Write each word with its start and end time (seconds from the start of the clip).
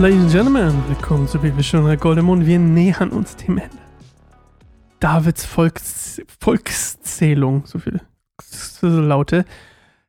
Ladies 0.00 0.20
and 0.20 0.30
Gentlemen, 0.30 0.84
willkommen 0.86 1.26
zu 1.26 1.40
Bibelstunde 1.40 1.96
Goldemund. 1.96 2.46
Wir 2.46 2.60
nähern 2.60 3.10
uns 3.10 3.34
dem 3.34 3.58
Ende. 3.58 3.78
Davids 5.00 5.44
Volks, 5.44 6.22
Volkszählung, 6.38 7.66
so 7.66 7.80
viele 7.80 8.02
Laute. 8.80 9.44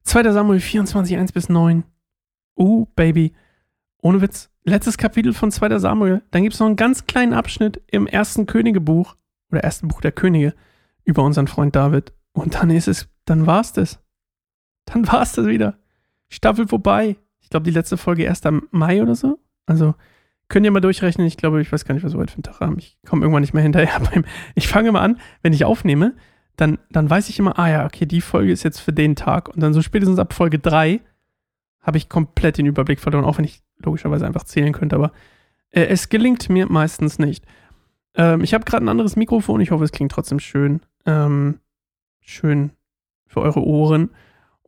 2. 0.04 0.32
Samuel 0.32 0.60
24, 0.60 1.18
1 1.18 1.32
bis 1.32 1.50
9. 1.50 1.84
Uh, 2.56 2.86
Baby. 2.96 3.34
Ohne 4.04 4.22
Witz. 4.22 4.52
Letztes 4.64 5.00
Kapitel 5.00 5.34
von 5.34 5.52
2. 5.52 5.80
Samuel. 5.80 6.22
Dann 6.30 6.44
gibt 6.44 6.54
es 6.54 6.60
noch 6.60 6.68
einen 6.68 6.76
ganz 6.76 7.08
kleinen 7.08 7.34
Abschnitt 7.34 7.82
im 7.88 8.06
ersten 8.06 8.46
Königebuch 8.46 9.16
oder 9.52 9.62
ersten 9.62 9.88
Buch 9.88 10.02
der 10.02 10.12
Könige 10.12 10.54
über 11.04 11.24
unseren 11.24 11.48
Freund 11.48 11.76
David. 11.76 12.14
Und 12.34 12.54
dann 12.54 12.70
ist 12.70 12.88
es, 12.88 13.10
dann 13.26 13.48
war 13.48 13.62
es 13.62 13.74
das. 13.74 14.00
Dann 14.86 15.08
war 15.08 15.24
es 15.24 15.32
das 15.32 15.48
wieder. 15.48 15.80
Staffel 16.28 16.68
vorbei. 16.68 17.16
Ich 17.40 17.50
glaube, 17.50 17.64
die 17.64 17.72
letzte 17.72 17.98
Folge 17.98 18.22
erst 18.22 18.46
am 18.46 18.68
Mai 18.70 19.02
oder 19.02 19.16
so. 19.16 19.40
Also 19.70 19.94
könnt 20.48 20.66
ihr 20.66 20.72
mal 20.72 20.80
durchrechnen. 20.82 21.28
Ich 21.28 21.38
glaube, 21.38 21.62
ich 21.62 21.72
weiß 21.72 21.86
gar 21.86 21.94
nicht, 21.94 22.04
was 22.04 22.14
wir 22.14 22.20
heute 22.20 22.32
für 22.32 22.38
einen 22.38 22.44
Tag 22.44 22.60
haben. 22.60 22.78
Ich 22.80 22.98
komme 23.08 23.22
irgendwann 23.22 23.42
nicht 23.42 23.54
mehr 23.54 23.64
hinterher. 23.64 24.00
Beim, 24.14 24.26
ich 24.56 24.68
fange 24.68 24.90
immer 24.90 25.02
an, 25.02 25.20
wenn 25.42 25.54
ich 25.54 25.64
aufnehme, 25.64 26.16
dann, 26.58 26.80
dann 26.92 27.10
weiß 27.10 27.30
ich 27.30 27.40
immer, 27.40 27.58
ah 27.58 27.70
ja, 27.70 27.86
okay, 27.86 28.06
die 28.06 28.22
Folge 28.22 28.52
ist 28.52 28.64
jetzt 28.64 28.80
für 28.80 28.92
den 28.92 29.16
Tag. 29.16 29.48
Und 29.48 29.62
dann 29.62 29.74
so 29.74 29.82
spätestens 29.82 30.20
ab 30.20 30.34
Folge 30.34 30.60
3 30.60 31.00
habe 31.82 31.98
ich 31.98 32.10
komplett 32.10 32.58
den 32.58 32.66
Überblick 32.66 33.00
verloren, 33.00 33.24
auch 33.24 33.38
wenn 33.38 33.46
ich 33.46 33.62
logischerweise 33.78 34.26
einfach 34.26 34.44
zählen 34.44 34.74
könnte. 34.74 34.96
Aber 34.96 35.12
äh, 35.70 35.86
es 35.86 36.10
gelingt 36.10 36.50
mir 36.50 36.66
meistens 36.68 37.20
nicht. 37.20 37.46
Ähm, 38.16 38.44
ich 38.44 38.54
habe 38.54 38.66
gerade 38.66 38.84
ein 38.84 38.90
anderes 38.90 39.16
Mikrofon. 39.16 39.62
Ich 39.62 39.72
hoffe, 39.72 39.84
es 39.84 39.92
klingt 39.92 40.12
trotzdem 40.12 40.40
schön. 40.40 40.82
Ähm, 41.06 41.60
schön 42.22 42.72
für 43.28 43.42
eure 43.42 43.64
Ohren. 43.64 44.10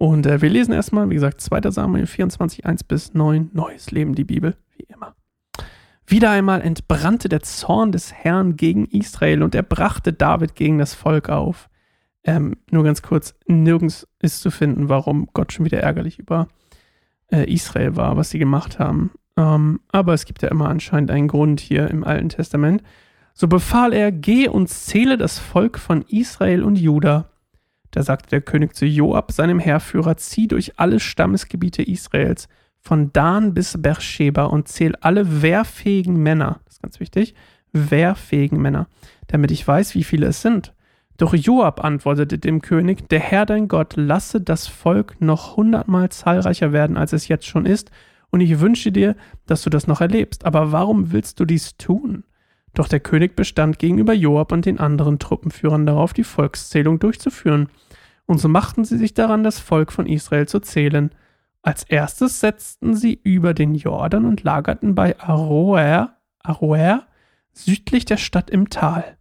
Und 0.01 0.25
äh, 0.25 0.41
wir 0.41 0.49
lesen 0.49 0.73
erstmal, 0.73 1.11
wie 1.11 1.13
gesagt, 1.13 1.41
2. 1.41 1.69
Samuel 1.69 2.07
24, 2.07 2.65
1 2.65 2.85
bis 2.85 3.13
9, 3.13 3.51
Neues 3.53 3.91
Leben, 3.91 4.15
die 4.15 4.23
Bibel 4.23 4.55
wie 4.75 4.87
immer. 4.91 5.13
Wieder 6.07 6.31
einmal 6.31 6.61
entbrannte 6.61 7.29
der 7.29 7.41
Zorn 7.41 7.91
des 7.91 8.11
Herrn 8.11 8.57
gegen 8.57 8.87
Israel 8.87 9.43
und 9.43 9.53
er 9.53 9.61
brachte 9.61 10.11
David 10.11 10.55
gegen 10.55 10.79
das 10.79 10.95
Volk 10.95 11.29
auf. 11.29 11.69
Ähm, 12.23 12.57
nur 12.71 12.83
ganz 12.83 13.03
kurz, 13.03 13.35
nirgends 13.45 14.07
ist 14.17 14.41
zu 14.41 14.49
finden, 14.49 14.89
warum 14.89 15.29
Gott 15.33 15.53
schon 15.53 15.65
wieder 15.65 15.81
ärgerlich 15.81 16.17
über 16.17 16.47
äh, 17.31 17.47
Israel 17.53 17.95
war, 17.95 18.17
was 18.17 18.31
sie 18.31 18.39
gemacht 18.39 18.79
haben. 18.79 19.11
Ähm, 19.37 19.81
aber 19.91 20.15
es 20.15 20.25
gibt 20.25 20.41
ja 20.41 20.49
immer 20.49 20.67
anscheinend 20.67 21.11
einen 21.11 21.27
Grund 21.27 21.59
hier 21.59 21.91
im 21.91 22.03
Alten 22.03 22.29
Testament. 22.29 22.81
So 23.35 23.47
befahl 23.47 23.93
er, 23.93 24.11
geh 24.11 24.47
und 24.47 24.67
zähle 24.67 25.19
das 25.19 25.37
Volk 25.37 25.77
von 25.77 26.01
Israel 26.07 26.63
und 26.63 26.79
Juda. 26.79 27.30
Da 27.91 28.03
sagte 28.03 28.29
der 28.29 28.41
König 28.41 28.75
zu 28.75 28.85
Joab, 28.85 29.31
seinem 29.31 29.59
Heerführer, 29.59 30.17
zieh 30.17 30.47
durch 30.47 30.79
alle 30.79 30.99
Stammesgebiete 30.99 31.83
Israels 31.83 32.47
von 32.79 33.13
Dan 33.13 33.53
bis 33.53 33.79
Beersheba 33.79 34.45
und 34.45 34.67
zähl 34.67 34.95
alle 35.01 35.41
wehrfähigen 35.41 36.15
Männer, 36.15 36.61
das 36.65 36.75
ist 36.75 36.81
ganz 36.81 36.99
wichtig, 36.99 37.35
wehrfähigen 37.73 38.61
Männer, 38.61 38.87
damit 39.27 39.51
ich 39.51 39.67
weiß, 39.67 39.93
wie 39.95 40.03
viele 40.03 40.27
es 40.27 40.41
sind. 40.41 40.73
Doch 41.17 41.35
Joab 41.35 41.83
antwortete 41.83 42.39
dem 42.39 42.61
König, 42.61 43.07
der 43.09 43.19
Herr 43.19 43.45
dein 43.45 43.67
Gott 43.67 43.95
lasse 43.95 44.41
das 44.41 44.67
Volk 44.67 45.21
noch 45.21 45.55
hundertmal 45.57 46.09
zahlreicher 46.09 46.71
werden, 46.71 46.97
als 46.97 47.13
es 47.13 47.27
jetzt 47.27 47.45
schon 47.45 47.65
ist, 47.65 47.91
und 48.31 48.39
ich 48.39 48.59
wünsche 48.59 48.91
dir, 48.91 49.15
dass 49.45 49.61
du 49.61 49.69
das 49.69 49.87
noch 49.87 50.01
erlebst. 50.01 50.45
Aber 50.45 50.71
warum 50.71 51.11
willst 51.11 51.39
du 51.39 51.45
dies 51.45 51.77
tun? 51.77 52.23
Doch 52.73 52.87
der 52.87 52.99
König 52.99 53.35
bestand 53.35 53.79
gegenüber 53.79 54.13
Joab 54.13 54.51
und 54.51 54.65
den 54.65 54.79
anderen 54.79 55.19
Truppenführern 55.19 55.85
darauf, 55.85 56.13
die 56.13 56.23
Volkszählung 56.23 56.99
durchzuführen. 56.99 57.69
Und 58.25 58.37
so 58.37 58.47
machten 58.47 58.85
sie 58.85 58.97
sich 58.97 59.13
daran, 59.13 59.43
das 59.43 59.59
Volk 59.59 59.91
von 59.91 60.05
Israel 60.05 60.47
zu 60.47 60.59
zählen. 60.59 61.13
Als 61.61 61.83
erstes 61.83 62.39
setzten 62.39 62.95
sie 62.95 63.19
über 63.23 63.53
den 63.53 63.75
Jordan 63.75 64.25
und 64.25 64.43
lagerten 64.43 64.95
bei 64.95 65.19
Aroer, 65.19 66.15
Aroer 66.39 67.05
südlich 67.51 68.05
der 68.05 68.17
Stadt 68.17 68.49
im 68.49 68.69
Tal. 68.69 69.17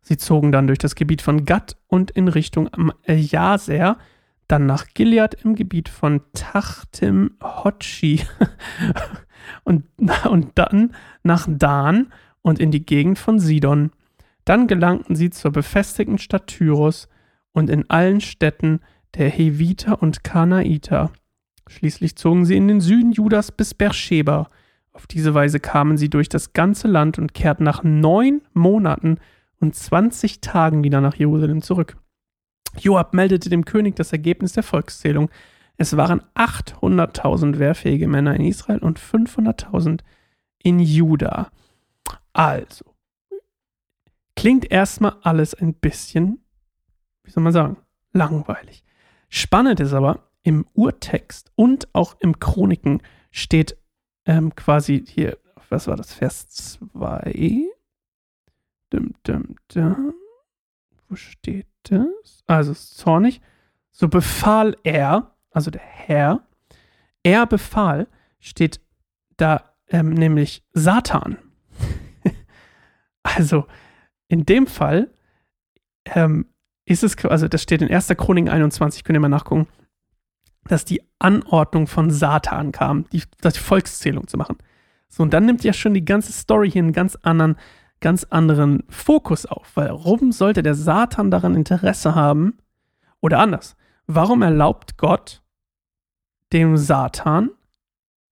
Sie 0.00 0.16
zogen 0.16 0.52
dann 0.52 0.66
durch 0.66 0.78
das 0.78 0.94
Gebiet 0.94 1.22
von 1.22 1.44
Gad 1.44 1.76
und 1.88 2.10
in 2.12 2.28
Richtung 2.28 2.70
Jaser, 3.06 3.98
dann 4.46 4.66
nach 4.66 4.86
Gilead 4.94 5.34
im 5.42 5.54
Gebiet 5.54 5.88
von 5.88 6.20
Tachtim 6.34 7.36
Hotschi 7.42 8.20
und, 9.64 9.84
und 10.28 10.52
dann 10.54 10.94
nach 11.22 11.46
Dan 11.48 12.12
und 12.44 12.60
in 12.60 12.70
die 12.70 12.86
Gegend 12.86 13.18
von 13.18 13.40
Sidon. 13.40 13.90
Dann 14.44 14.68
gelangten 14.68 15.16
sie 15.16 15.30
zur 15.30 15.50
befestigten 15.50 16.18
Stadt 16.18 16.46
Tyrus 16.46 17.08
und 17.52 17.70
in 17.70 17.88
allen 17.88 18.20
Städten 18.20 18.80
der 19.14 19.30
Heviter 19.30 20.00
und 20.02 20.22
Kanaiter. 20.22 21.10
Schließlich 21.66 22.16
zogen 22.16 22.44
sie 22.44 22.56
in 22.56 22.68
den 22.68 22.80
Süden 22.80 23.12
Judas 23.12 23.50
bis 23.50 23.72
Beersheba. 23.72 24.50
Auf 24.92 25.06
diese 25.06 25.32
Weise 25.34 25.58
kamen 25.58 25.96
sie 25.96 26.10
durch 26.10 26.28
das 26.28 26.52
ganze 26.52 26.86
Land 26.86 27.18
und 27.18 27.32
kehrten 27.32 27.64
nach 27.64 27.82
neun 27.82 28.42
Monaten 28.52 29.18
und 29.58 29.74
zwanzig 29.74 30.42
Tagen 30.42 30.84
wieder 30.84 31.00
nach 31.00 31.16
Jerusalem 31.16 31.62
zurück. 31.62 31.96
Joab 32.78 33.14
meldete 33.14 33.48
dem 33.48 33.64
König 33.64 33.96
das 33.96 34.12
Ergebnis 34.12 34.52
der 34.52 34.62
Volkszählung. 34.62 35.30
Es 35.78 35.96
waren 35.96 36.22
800.000 36.34 37.58
wehrfähige 37.58 38.08
Männer 38.08 38.34
in 38.36 38.44
Israel 38.44 38.80
und 38.80 39.00
500.000 39.00 40.00
in 40.62 40.80
Juda. 40.80 41.50
Also, 42.34 42.84
klingt 44.36 44.70
erstmal 44.70 45.16
alles 45.22 45.54
ein 45.54 45.72
bisschen, 45.74 46.44
wie 47.22 47.30
soll 47.30 47.42
man 47.42 47.52
sagen, 47.52 47.78
langweilig. 48.12 48.84
Spannend 49.28 49.80
ist 49.80 49.94
aber, 49.94 50.30
im 50.42 50.66
Urtext 50.74 51.50
und 51.54 51.88
auch 51.94 52.16
im 52.20 52.38
Chroniken 52.38 53.02
steht 53.30 53.78
ähm, 54.26 54.54
quasi 54.54 55.04
hier, 55.06 55.38
was 55.70 55.86
war 55.86 55.96
das, 55.96 56.12
Vers 56.12 56.48
2? 56.48 57.68
Dum, 58.90 59.14
dum, 59.22 59.56
dum. 59.68 60.14
Wo 61.08 61.16
steht 61.16 61.66
das? 61.84 62.42
Also 62.46 62.72
ist 62.72 62.96
zornig. 62.96 63.40
So 63.90 64.08
befahl 64.08 64.76
er, 64.82 65.34
also 65.50 65.70
der 65.70 65.82
Herr, 65.82 66.46
er 67.22 67.46
befahl, 67.46 68.06
steht 68.38 68.80
da 69.36 69.74
ähm, 69.88 70.10
nämlich 70.10 70.62
Satan. 70.72 71.38
Also 73.36 73.66
in 74.28 74.44
dem 74.44 74.66
Fall 74.66 75.10
ähm, 76.06 76.46
ist 76.84 77.02
es, 77.02 77.22
also 77.24 77.48
das 77.48 77.62
steht 77.62 77.82
in 77.82 77.90
1. 77.90 78.08
Chronik 78.16 78.48
21, 78.48 79.04
könnt 79.04 79.16
ihr 79.16 79.20
mal 79.20 79.28
nachgucken, 79.28 79.68
dass 80.64 80.84
die 80.84 81.02
Anordnung 81.18 81.86
von 81.86 82.10
Satan 82.10 82.72
kam, 82.72 83.08
die, 83.10 83.22
die 83.42 83.58
Volkszählung 83.58 84.26
zu 84.26 84.36
machen. 84.36 84.56
So, 85.08 85.22
und 85.22 85.32
dann 85.32 85.46
nimmt 85.46 85.62
ja 85.64 85.72
schon 85.72 85.94
die 85.94 86.04
ganze 86.04 86.32
Story 86.32 86.70
hier 86.70 86.82
einen 86.82 86.92
ganz 86.92 87.16
anderen, 87.16 87.56
ganz 88.00 88.24
anderen 88.24 88.82
Fokus 88.88 89.46
auf. 89.46 89.70
Weil 89.76 89.90
warum 89.90 90.32
sollte 90.32 90.62
der 90.62 90.74
Satan 90.74 91.30
daran 91.30 91.54
Interesse 91.54 92.14
haben? 92.14 92.58
Oder 93.20 93.38
anders, 93.38 93.76
warum 94.06 94.42
erlaubt 94.42 94.98
Gott 94.98 95.42
dem 96.52 96.76
Satan, 96.76 97.50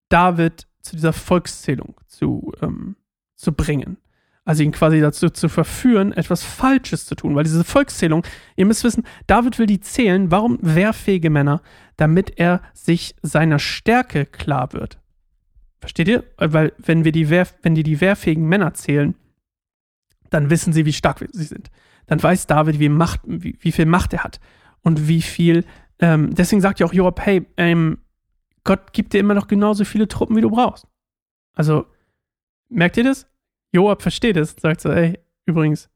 David 0.09 0.67
zu 0.81 0.97
dieser 0.97 1.13
Volkszählung 1.13 1.95
zu, 2.07 2.53
ähm, 2.61 2.97
zu 3.37 3.53
bringen? 3.53 3.99
Also 4.45 4.63
ihn 4.63 4.73
quasi 4.73 5.01
dazu 5.01 5.31
zu 5.31 5.49
verführen, 5.49 6.13
etwas 6.13 6.43
Falsches 6.43 7.07
zu 7.07 7.15
tun. 7.15 7.35
Weil 7.35 7.45
diese 7.45 7.65
Volkszählung, 7.65 8.25
ihr 8.57 8.67
müsst 8.67 8.83
wissen, 8.83 9.05
David 9.27 9.59
will 9.59 9.67
die 9.67 9.81
zählen. 9.81 10.31
Warum 10.31 10.59
wehrfähige 10.61 11.31
Männer? 11.31 11.63
Damit 11.97 12.39
er 12.39 12.61
sich 12.73 13.15
seiner 13.23 13.59
Stärke 13.59 14.27
klar 14.27 14.73
wird. 14.73 14.99
Versteht 15.81 16.09
ihr? 16.09 16.25
Weil 16.37 16.73
wenn 16.79 17.05
wir 17.05 17.13
die, 17.13 17.31
Wehr, 17.31 17.47
wenn 17.63 17.75
die, 17.75 17.83
die 17.83 18.01
wehrfähigen 18.01 18.49
Männer 18.49 18.75
zählen, 18.75 19.15
dann 20.31 20.51
wissen 20.51 20.73
sie, 20.73 20.87
wie 20.87 20.93
stark 20.93 21.25
sie 21.31 21.45
sind. 21.45 21.71
Dann 22.07 22.23
weiß 22.23 22.47
David, 22.47 22.79
wie, 22.81 22.89
Macht, 22.89 23.21
wie, 23.25 23.57
wie 23.61 23.73
viel 23.73 23.87
Macht 23.87 24.13
er 24.13 24.25
hat. 24.25 24.41
Und 24.83 25.07
wie 25.07 25.23
viel. 25.23 25.65
Ähm, 26.01 26.35
deswegen 26.35 26.61
sagt 26.61 26.81
ja 26.81 26.87
auch 26.87 26.93
Joab, 26.93 27.21
hey, 27.21 27.47
ähm, 27.57 27.99
Gott 28.65 28.93
gibt 28.93 29.13
dir 29.13 29.21
immer 29.21 29.35
noch 29.35 29.47
genauso 29.47 29.85
viele 29.85 30.09
Truppen, 30.09 30.37
wie 30.37 30.41
du 30.41 30.51
brauchst. 30.51 30.87
Also, 31.55 31.87
merkt 32.69 32.97
ihr 32.97 33.05
das? 33.05 33.27
Joab 33.73 34.03
versteht 34.03 34.37
es, 34.37 34.55
sagt 34.59 34.81
so, 34.81 34.91
ey, 34.91 35.19
übrigens, 35.47 35.89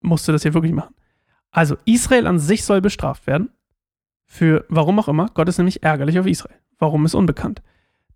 musst 0.00 0.28
du 0.28 0.32
das 0.32 0.42
hier 0.42 0.54
wirklich 0.54 0.72
machen. 0.72 0.94
Also, 1.50 1.76
Israel 1.84 2.26
an 2.26 2.38
sich 2.38 2.64
soll 2.64 2.80
bestraft 2.80 3.26
werden. 3.26 3.50
Für 4.26 4.66
warum 4.68 4.98
auch 4.98 5.08
immer. 5.08 5.30
Gott 5.32 5.48
ist 5.48 5.56
nämlich 5.56 5.82
ärgerlich 5.82 6.18
auf 6.18 6.26
Israel. 6.26 6.58
Warum 6.78 7.06
ist 7.06 7.14
unbekannt. 7.14 7.62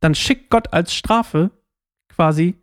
Dann 0.01 0.15
schickt 0.15 0.51
Gott 0.51 0.73
als 0.73 0.93
Strafe 0.95 1.51
quasi 2.09 2.57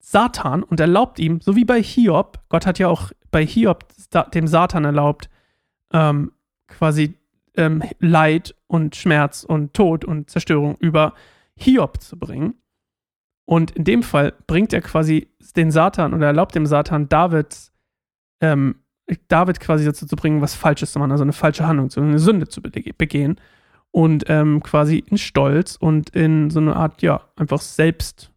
Satan 0.00 0.62
und 0.62 0.80
erlaubt 0.80 1.18
ihm, 1.18 1.40
so 1.40 1.56
wie 1.56 1.64
bei 1.64 1.82
Hiob, 1.82 2.40
Gott 2.48 2.66
hat 2.66 2.78
ja 2.78 2.88
auch 2.88 3.12
bei 3.30 3.44
Hiob 3.44 3.86
dem 4.32 4.46
Satan 4.46 4.84
erlaubt, 4.84 5.30
ähm, 5.92 6.32
quasi 6.66 7.14
ähm, 7.56 7.82
Leid 7.98 8.54
und 8.66 8.96
Schmerz 8.96 9.44
und 9.44 9.74
Tod 9.74 10.04
und 10.04 10.30
Zerstörung 10.30 10.76
über 10.78 11.14
Hiob 11.56 12.00
zu 12.00 12.18
bringen. 12.18 12.54
Und 13.50 13.72
in 13.72 13.82
dem 13.82 14.04
Fall 14.04 14.32
bringt 14.46 14.72
er 14.72 14.80
quasi 14.80 15.26
den 15.56 15.72
Satan 15.72 16.14
oder 16.14 16.28
erlaubt 16.28 16.54
dem 16.54 16.66
Satan 16.66 17.08
David, 17.08 17.72
ähm, 18.40 18.76
David 19.26 19.58
quasi 19.58 19.84
dazu 19.84 20.06
zu 20.06 20.14
bringen, 20.14 20.40
was 20.40 20.54
Falsches 20.54 20.92
zu 20.92 21.00
machen, 21.00 21.10
also 21.10 21.24
eine 21.24 21.32
falsche 21.32 21.66
Handlung, 21.66 21.90
eine 21.96 22.20
Sünde 22.20 22.46
zu 22.46 22.62
begehen. 22.62 23.40
und 23.90 24.22
ähm, 24.28 24.62
quasi 24.62 25.02
in 25.04 25.18
Stolz 25.18 25.74
und 25.74 26.10
in 26.10 26.50
so 26.50 26.60
eine 26.60 26.76
Art, 26.76 27.02
ja, 27.02 27.22
einfach 27.34 27.60
selbst, 27.60 28.30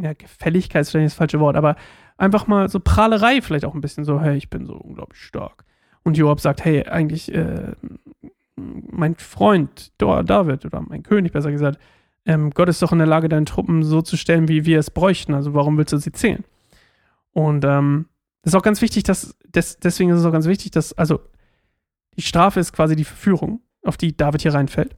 ja, 0.00 0.14
Gefälligkeit 0.14 0.80
ist 0.80 0.92
vielleicht 0.92 1.08
das 1.08 1.14
falsche 1.14 1.38
Wort, 1.38 1.56
aber 1.56 1.76
einfach 2.16 2.46
mal 2.46 2.70
so 2.70 2.80
Prahlerei 2.80 3.42
vielleicht 3.42 3.66
auch 3.66 3.74
ein 3.74 3.82
bisschen 3.82 4.06
so, 4.06 4.18
hey, 4.18 4.38
ich 4.38 4.48
bin 4.48 4.64
so 4.64 4.72
unglaublich 4.72 5.20
stark. 5.20 5.66
Und 6.04 6.16
Joab 6.16 6.40
sagt, 6.40 6.64
hey, 6.64 6.86
eigentlich, 6.86 7.34
äh, 7.34 7.72
mein 8.56 9.14
Freund 9.16 9.92
David 9.98 10.64
oder 10.64 10.80
mein 10.80 11.02
König 11.02 11.32
besser 11.32 11.52
gesagt, 11.52 11.78
ähm, 12.24 12.50
Gott 12.50 12.68
ist 12.68 12.82
doch 12.82 12.92
in 12.92 12.98
der 12.98 13.06
Lage, 13.06 13.28
deine 13.28 13.44
Truppen 13.44 13.82
so 13.82 14.02
zu 14.02 14.16
stellen, 14.16 14.48
wie 14.48 14.64
wir 14.64 14.78
es 14.78 14.90
bräuchten. 14.90 15.34
Also 15.34 15.54
warum 15.54 15.76
willst 15.76 15.92
du 15.92 15.98
sie 15.98 16.12
zählen? 16.12 16.44
Und 17.32 17.64
ähm, 17.64 18.06
das 18.42 18.52
ist 18.52 18.58
auch 18.58 18.62
ganz 18.64 18.82
wichtig, 18.82 19.04
dass, 19.04 19.36
des, 19.44 19.78
deswegen 19.78 20.10
ist 20.10 20.20
es 20.20 20.24
auch 20.24 20.32
ganz 20.32 20.46
wichtig, 20.46 20.70
dass, 20.70 20.92
also 20.92 21.20
die 22.16 22.22
Strafe 22.22 22.60
ist 22.60 22.72
quasi 22.72 22.96
die 22.96 23.04
Verführung, 23.04 23.60
auf 23.84 23.96
die 23.96 24.16
David 24.16 24.42
hier 24.42 24.54
reinfällt. 24.54 24.96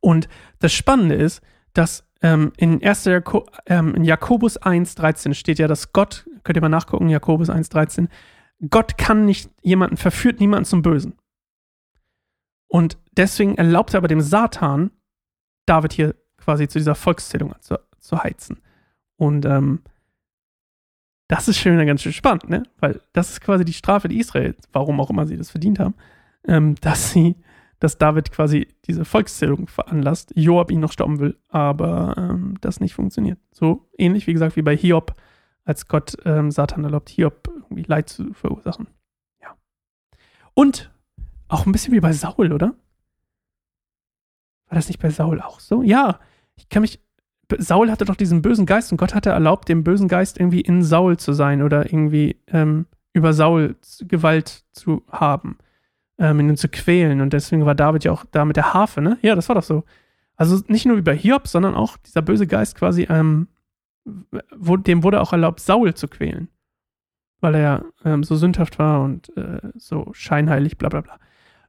Und 0.00 0.28
das 0.60 0.72
Spannende 0.72 1.14
ist, 1.14 1.42
dass 1.72 2.04
ähm, 2.22 2.52
in, 2.56 2.82
1. 2.82 3.04
Jako 3.04 3.46
ähm, 3.66 3.94
in 3.94 4.04
Jakobus 4.04 4.60
1,13 4.60 5.34
steht 5.34 5.58
ja, 5.58 5.68
dass 5.68 5.92
Gott, 5.92 6.28
könnt 6.42 6.56
ihr 6.56 6.62
mal 6.62 6.68
nachgucken, 6.68 7.08
Jakobus 7.08 7.50
1,13, 7.50 8.08
Gott 8.70 8.98
kann 8.98 9.24
nicht 9.24 9.50
jemanden, 9.62 9.96
verführt 9.96 10.40
niemanden 10.40 10.64
zum 10.64 10.82
Bösen. 10.82 11.14
Und 12.66 12.98
deswegen 13.16 13.54
erlaubt 13.56 13.94
er 13.94 13.98
aber 13.98 14.08
dem 14.08 14.20
Satan, 14.20 14.90
David 15.68 15.92
hier 15.92 16.14
quasi 16.38 16.68
zu 16.68 16.78
dieser 16.78 16.94
Volkszählung 16.94 17.54
zu, 17.60 17.78
zu 17.98 18.22
heizen. 18.22 18.60
Und 19.16 19.44
ähm, 19.44 19.82
das 21.28 21.46
ist 21.46 21.58
schön, 21.58 21.84
ganz 21.86 22.02
schön 22.02 22.12
spannend, 22.12 22.48
ne? 22.48 22.62
Weil 22.78 23.00
das 23.12 23.30
ist 23.30 23.40
quasi 23.42 23.64
die 23.64 23.74
Strafe, 23.74 24.08
die 24.08 24.18
Israel, 24.18 24.56
warum 24.72 24.98
auch 25.00 25.10
immer 25.10 25.26
sie 25.26 25.36
das 25.36 25.50
verdient 25.50 25.78
haben, 25.78 25.94
ähm, 26.46 26.74
dass 26.80 27.10
sie, 27.10 27.36
dass 27.80 27.98
David 27.98 28.32
quasi 28.32 28.68
diese 28.86 29.04
Volkszählung 29.04 29.68
veranlasst, 29.68 30.32
Joab 30.34 30.70
ihn 30.70 30.80
noch 30.80 30.92
stoppen 30.92 31.20
will, 31.20 31.38
aber 31.48 32.14
ähm, 32.16 32.56
das 32.62 32.80
nicht 32.80 32.94
funktioniert. 32.94 33.38
So 33.52 33.88
ähnlich, 33.98 34.26
wie 34.26 34.32
gesagt, 34.32 34.56
wie 34.56 34.62
bei 34.62 34.76
Hiob, 34.76 35.14
als 35.64 35.86
Gott 35.86 36.16
ähm, 36.24 36.50
Satan 36.50 36.84
erlaubt, 36.84 37.10
Hiob 37.10 37.46
irgendwie 37.54 37.82
Leid 37.82 38.08
zu 38.08 38.32
verursachen. 38.32 38.86
Ja. 39.42 39.54
Und 40.54 40.90
auch 41.48 41.66
ein 41.66 41.72
bisschen 41.72 41.92
wie 41.92 42.00
bei 42.00 42.12
Saul, 42.12 42.52
oder? 42.52 42.74
War 44.68 44.76
das 44.76 44.88
nicht 44.88 45.00
bei 45.00 45.10
Saul 45.10 45.40
auch 45.40 45.60
so? 45.60 45.82
Ja, 45.82 46.18
ich 46.56 46.68
kann 46.68 46.82
mich. 46.82 47.00
Saul 47.56 47.90
hatte 47.90 48.04
doch 48.04 48.16
diesen 48.16 48.42
bösen 48.42 48.66
Geist 48.66 48.92
und 48.92 48.98
Gott 48.98 49.14
hatte 49.14 49.30
erlaubt, 49.30 49.70
dem 49.70 49.82
bösen 49.82 50.06
Geist 50.06 50.38
irgendwie 50.38 50.60
in 50.60 50.82
Saul 50.82 51.16
zu 51.16 51.32
sein 51.32 51.62
oder 51.62 51.86
irgendwie 51.86 52.36
ähm, 52.48 52.86
über 53.14 53.32
Saul 53.32 53.76
Gewalt 54.02 54.64
zu 54.72 55.02
haben, 55.10 55.56
ähm, 56.18 56.40
ihn 56.40 56.56
zu 56.58 56.68
quälen. 56.68 57.22
Und 57.22 57.32
deswegen 57.32 57.64
war 57.64 57.74
David 57.74 58.04
ja 58.04 58.12
auch 58.12 58.26
da 58.30 58.44
mit 58.44 58.56
der 58.56 58.74
Harfe, 58.74 59.00
ne? 59.00 59.18
Ja, 59.22 59.34
das 59.34 59.48
war 59.48 59.54
doch 59.54 59.62
so. 59.62 59.84
Also 60.36 60.60
nicht 60.68 60.86
nur 60.86 60.96
wie 60.98 61.02
bei 61.02 61.16
Hiob, 61.16 61.48
sondern 61.48 61.74
auch 61.74 61.96
dieser 61.96 62.22
böse 62.22 62.46
Geist 62.46 62.76
quasi, 62.76 63.06
ähm, 63.08 63.48
wo, 64.56 64.76
dem 64.76 65.02
wurde 65.02 65.20
auch 65.20 65.32
erlaubt, 65.32 65.60
Saul 65.60 65.94
zu 65.94 66.06
quälen. 66.06 66.48
Weil 67.40 67.54
er 67.54 67.84
ähm, 68.04 68.24
so 68.24 68.36
sündhaft 68.36 68.78
war 68.78 69.02
und 69.02 69.34
äh, 69.36 69.60
so 69.76 70.10
scheinheilig, 70.12 70.76
bla 70.76 70.90
bla 70.90 71.00
bla. 71.00 71.18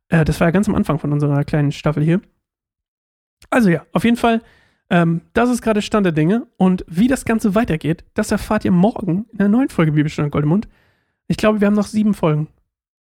Äh, 0.09 0.25
das 0.25 0.39
war 0.39 0.47
ja 0.47 0.51
ganz 0.51 0.67
am 0.67 0.75
Anfang 0.75 0.99
von 0.99 1.13
unserer 1.13 1.43
kleinen 1.45 1.71
Staffel 1.71 2.03
hier. 2.03 2.21
Also 3.49 3.69
ja, 3.69 3.85
auf 3.93 4.03
jeden 4.03 4.17
Fall, 4.17 4.41
ähm, 4.89 5.21
das 5.33 5.49
ist 5.49 5.61
gerade 5.61 5.81
Stand 5.81 6.05
der 6.05 6.13
Dinge. 6.13 6.47
Und 6.57 6.85
wie 6.87 7.07
das 7.07 7.25
Ganze 7.25 7.55
weitergeht, 7.55 8.03
das 8.13 8.31
erfahrt 8.31 8.65
ihr 8.65 8.71
morgen 8.71 9.25
in 9.31 9.37
der 9.37 9.47
neuen 9.49 9.69
Folge 9.69 9.91
Bibelstunde 9.91 10.29
Goldemund. 10.29 10.67
Ich 11.27 11.37
glaube, 11.37 11.61
wir 11.61 11.67
haben 11.67 11.75
noch 11.75 11.87
sieben 11.87 12.13
Folgen. 12.13 12.47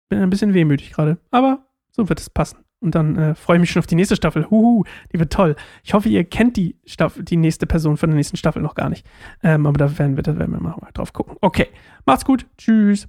Bin 0.10 0.22
ein 0.22 0.30
bisschen 0.30 0.54
wehmütig 0.54 0.92
gerade. 0.92 1.18
Aber 1.32 1.66
so 1.92 2.10
wird 2.10 2.20
es 2.20 2.30
passen. 2.30 2.60
Und 2.82 2.96
dann 2.96 3.16
äh, 3.16 3.36
freue 3.36 3.58
ich 3.58 3.62
mich 3.62 3.72
schon 3.72 3.80
auf 3.80 3.88
die 3.88 3.96
nächste 3.96 4.16
Staffel. 4.16 4.50
Huhu, 4.50 4.84
die 5.14 5.20
wird 5.20 5.32
toll. 5.32 5.56
Ich 5.84 5.94
hoffe, 5.94 6.10
ihr 6.10 6.24
kennt 6.24 6.58
die 6.58 6.76
Staffel, 6.86 7.24
die 7.24 7.38
nächste 7.38 7.68
Person 7.68 7.96
von 7.96 8.10
der 8.10 8.18
nächsten 8.18 8.38
Staffel 8.38 8.62
noch 8.62 8.74
gar 8.74 8.90
nicht. 8.90 9.06
Ähm, 9.44 9.68
aber 9.68 9.78
da 9.78 10.00
werden 10.00 10.16
wir, 10.16 10.24
da 10.24 10.38
werden 10.38 10.52
wir 10.52 10.60
mal 10.60 10.76
drauf 10.94 11.14
gucken. 11.14 11.38
Okay, 11.42 11.68
macht's 12.06 12.26
gut. 12.26 12.48
Tschüss. 12.58 13.08